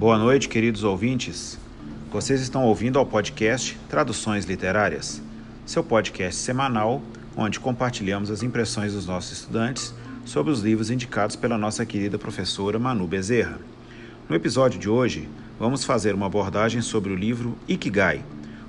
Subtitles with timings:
[0.00, 1.58] Boa noite, queridos ouvintes.
[2.10, 5.20] Vocês estão ouvindo ao podcast Traduções Literárias,
[5.66, 7.02] seu podcast semanal
[7.36, 9.94] onde compartilhamos as impressões dos nossos estudantes
[10.24, 13.58] sobre os livros indicados pela nossa querida professora Manu Bezerra.
[14.26, 15.28] No episódio de hoje,
[15.58, 18.24] vamos fazer uma abordagem sobre o livro Ikigai,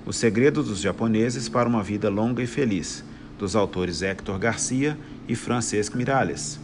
[0.05, 3.05] O Segredo dos Japoneses para uma Vida Longa e Feliz,
[3.39, 4.98] dos autores Hector Garcia
[5.29, 6.59] e Francesc Miralles.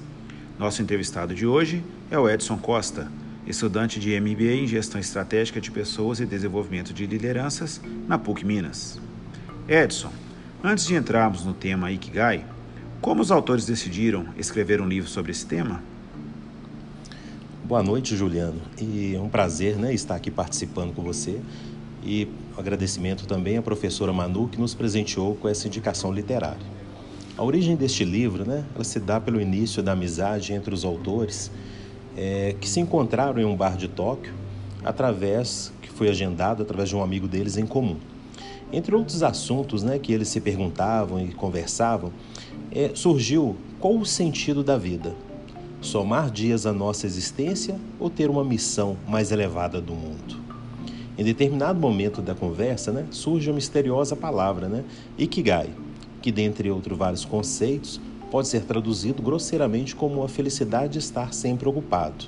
[0.60, 1.82] Nosso entrevistado de hoje
[2.12, 3.10] é o Edson Costa,
[3.48, 9.00] estudante de MBA em Gestão Estratégica de Pessoas e Desenvolvimento de Lideranças na PUC Minas.
[9.70, 10.12] Edson,
[10.62, 12.46] antes de entrarmos no tema Ikigai,
[13.00, 15.82] como os autores decidiram escrever um livro sobre esse tema?
[17.64, 18.62] Boa noite, Juliano.
[18.82, 21.40] E é um prazer né, estar aqui participando com você.
[22.04, 22.28] E
[22.58, 26.66] agradecimento também à professora Manu, que nos presenteou com essa indicação literária.
[27.38, 31.52] A origem deste livro né, ela se dá pelo início da amizade entre os autores
[32.18, 34.34] é, que se encontraram em um bar de Tóquio,
[34.84, 37.98] através que foi agendado através de um amigo deles em comum.
[38.74, 42.12] Entre outros assuntos né, que eles se perguntavam e conversavam,
[42.72, 45.16] é, surgiu qual o sentido da vida?
[45.80, 50.36] Somar dias à nossa existência ou ter uma missão mais elevada do mundo?
[51.18, 54.84] Em determinado momento da conversa, né, surge a misteriosa palavra, né,
[55.18, 55.70] Ikigai,
[56.22, 61.68] que, dentre outros vários conceitos, pode ser traduzido grosseiramente como a felicidade de estar sempre
[61.68, 62.26] ocupado,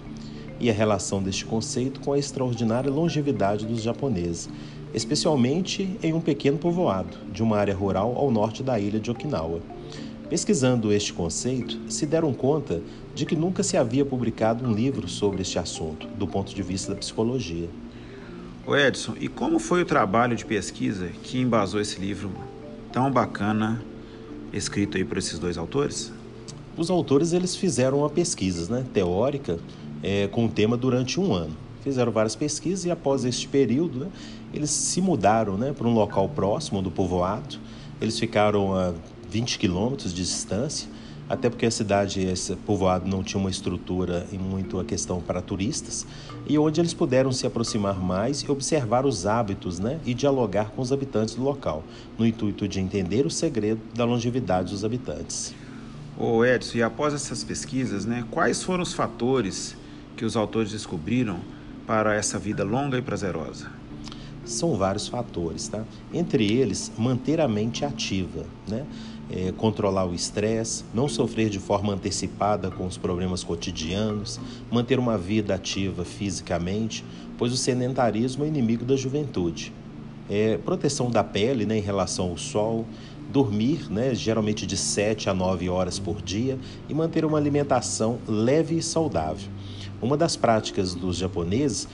[0.60, 4.50] e a relação deste conceito com a extraordinária longevidade dos japoneses,
[4.94, 9.60] especialmente em um pequeno povoado de uma área rural ao norte da ilha de Okinawa.
[10.30, 12.82] Pesquisando este conceito, se deram conta
[13.16, 16.94] de que nunca se havia publicado um livro sobre este assunto, do ponto de vista
[16.94, 17.68] da psicologia.
[18.68, 22.32] O Edson, e como foi o trabalho de pesquisa que embasou esse livro
[22.92, 23.84] tão bacana
[24.54, 26.12] escrito aí por esses dois autores?
[26.78, 29.60] Os autores eles fizeram uma pesquisa né, teórica
[30.02, 31.56] é, com o tema durante um ano.
[31.84, 34.08] Fizeram várias pesquisas e após este período, né,
[34.54, 37.58] eles se mudaram né, para um local próximo do povoado.
[38.02, 38.94] Eles ficaram a
[39.30, 40.90] 20 quilômetros de distância,
[41.30, 45.42] até porque a cidade, esse povoado não tinha uma estrutura e muito a questão para
[45.42, 46.08] turistas,
[46.48, 50.82] e onde eles puderam se aproximar mais e observar os hábitos né, e dialogar com
[50.82, 51.84] os habitantes do local,
[52.18, 55.54] no intuito de entender o segredo da longevidade dos habitantes.
[56.18, 59.78] Ô Edson, e após essas pesquisas, né, quais foram os fatores
[60.18, 61.40] que os autores descobriram
[61.86, 63.72] para essa vida longa e prazerosa?
[64.44, 65.84] São vários fatores, tá?
[66.12, 68.84] Entre eles, manter a mente ativa, né?
[69.32, 74.40] É, controlar o estresse, não sofrer de forma antecipada com os problemas cotidianos,
[74.72, 77.04] manter uma vida ativa fisicamente,
[77.38, 79.72] pois o sedentarismo é inimigo da juventude.
[80.30, 82.86] É, proteção da pele né, em relação ao sol,
[83.32, 86.58] dormir né, geralmente de 7 a 9 horas por dia
[86.88, 89.48] e manter uma alimentação leve e saudável.
[90.02, 91.88] Uma das práticas dos japoneses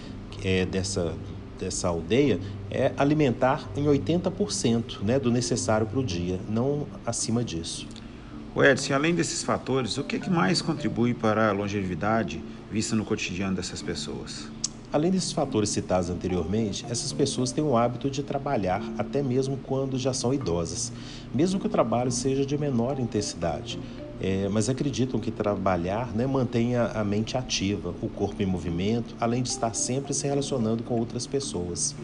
[0.43, 1.13] é, dessa
[1.59, 2.39] dessa aldeia
[2.69, 7.87] é alimentar em 80% né, do necessário para o dia, não acima disso.
[8.53, 13.03] O Edson, além desses fatores, o que, que mais contribui para a longevidade vista no
[13.03, 14.47] cotidiano dessas pessoas?
[14.93, 19.99] Além desses fatores citados anteriormente, essas pessoas têm o hábito de trabalhar até mesmo quando
[19.99, 20.93] já são idosas,
[21.33, 23.77] mesmo que o trabalho seja de menor intensidade
[24.21, 29.41] é, mas acreditam que trabalhar né, mantenha a mente ativa, o corpo em movimento, além
[29.43, 31.95] de estar sempre se relacionando com outras pessoas.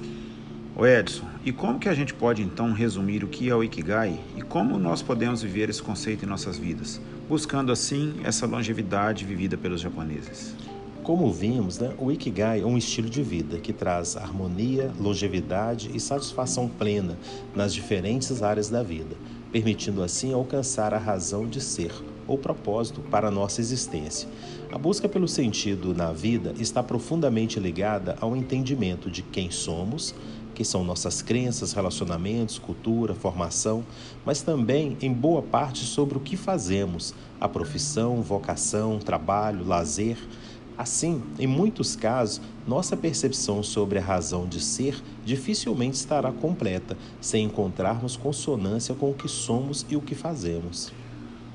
[0.76, 4.20] O Edson, e como que a gente pode então resumir o que é o Ikigai
[4.38, 9.58] e como nós podemos viver esse conceito em nossas vidas, buscando assim essa longevidade vivida
[9.58, 10.56] pelos japoneses?
[11.04, 16.00] Como vimos, né, o Ikigai é um estilo de vida que traz harmonia, longevidade e
[16.00, 17.18] satisfação plena
[17.56, 19.18] nas diferentes áreas da vida
[19.52, 21.92] permitindo assim alcançar a razão de ser
[22.28, 24.28] ou propósito para a nossa existência.
[24.72, 30.16] A busca pelo sentido na vida está profundamente ligada ao entendimento de quem somos,
[30.56, 33.84] que são nossas crenças, relacionamentos, cultura, formação,
[34.26, 40.18] mas também, em boa parte, sobre o que fazemos, a profissão, vocação, trabalho, lazer
[40.82, 47.46] Assim, em muitos casos, nossa percepção sobre a razão de ser dificilmente estará completa sem
[47.46, 50.92] encontrarmos consonância com o que somos e o que fazemos.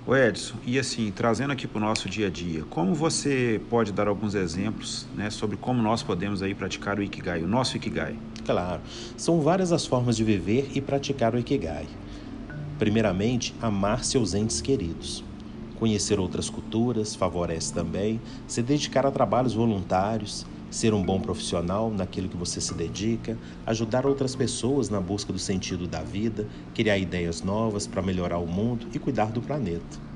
[0.07, 3.91] O Edson, e assim, trazendo aqui para o nosso dia a dia, como você pode
[3.91, 8.17] dar alguns exemplos né, sobre como nós podemos aí praticar o Ikigai, o nosso Ikigai?
[8.45, 8.81] Claro,
[9.17, 11.89] são várias as formas de viver e praticar o Ikigai.
[12.79, 15.25] Primeiramente, amar seus entes queridos.
[15.79, 22.29] Conhecer outras culturas favorece também, se dedicar a trabalhos voluntários, ser um bom profissional naquilo
[22.29, 23.37] que você se dedica,
[23.67, 28.47] ajudar outras pessoas na busca do sentido da vida, criar ideias novas para melhorar o
[28.47, 30.07] mundo e cuidar do planeta.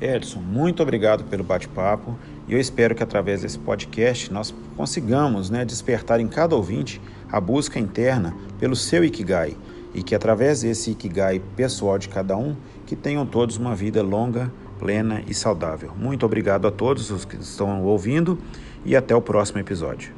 [0.00, 5.64] Edson, muito obrigado pelo bate-papo e eu espero que através desse podcast nós consigamos né,
[5.64, 7.00] despertar em cada ouvinte
[7.30, 9.56] a busca interna pelo seu Ikigai
[9.92, 12.54] e que através desse Ikigai pessoal de cada um,
[12.86, 15.92] que tenham todos uma vida longa plena e saudável.
[15.96, 18.38] Muito obrigado a todos os que estão ouvindo
[18.84, 20.17] e até o próximo episódio.